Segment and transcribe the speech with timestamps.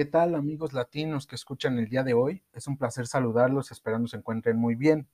[0.00, 2.42] ¿Qué tal amigos latinos que escuchan el día de hoy?
[2.54, 5.06] Es un placer saludarlos, esperando se encuentren muy bien.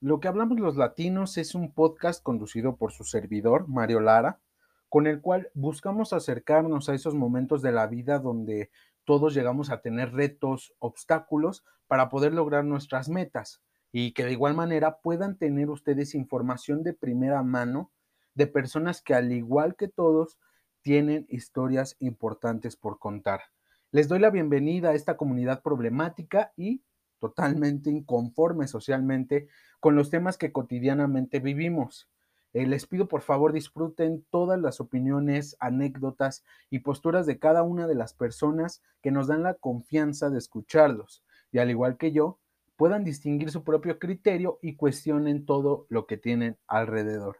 [0.00, 4.40] Lo que hablamos los latinos es un podcast conducido por su servidor, Mario Lara,
[4.88, 8.70] con el cual buscamos acercarnos a esos momentos de la vida donde
[9.04, 13.62] todos llegamos a tener retos, obstáculos para poder lograr nuestras metas
[13.92, 17.92] y que de igual manera puedan tener ustedes información de primera mano
[18.34, 20.40] de personas que al igual que todos
[20.82, 23.42] tienen historias importantes por contar.
[23.90, 26.82] Les doy la bienvenida a esta comunidad problemática y
[27.18, 29.48] totalmente inconforme socialmente
[29.80, 32.06] con los temas que cotidianamente vivimos.
[32.52, 37.86] Eh, les pido por favor disfruten todas las opiniones, anécdotas y posturas de cada una
[37.86, 42.38] de las personas que nos dan la confianza de escucharlos y al igual que yo,
[42.76, 47.38] puedan distinguir su propio criterio y cuestionen todo lo que tienen alrededor.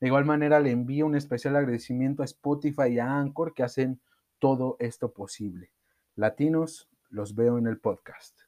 [0.00, 4.00] De igual manera le envío un especial agradecimiento a Spotify y a Anchor que hacen
[4.38, 5.70] todo esto posible.
[6.14, 8.38] Latinos, los veo en el podcast.